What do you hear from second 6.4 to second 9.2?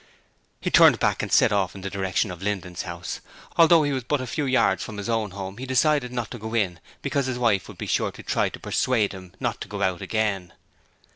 in because his wife would be sure to try to persuade